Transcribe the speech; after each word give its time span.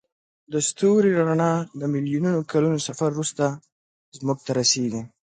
د 0.51 0.53
ستوري 0.69 1.11
رڼا 1.19 1.53
د 1.79 1.81
میلیونونو 1.93 2.39
کلونو 2.51 2.77
سفر 2.87 3.09
وروسته 3.13 3.45
موږ 4.25 4.39
ته 4.45 4.51
رسیږي. 4.59 5.01